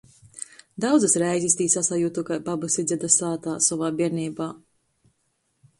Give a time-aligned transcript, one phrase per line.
[0.85, 4.51] Daudzys reizis tī sasajutu kai babys i dzeda sātā sovā bierneibā.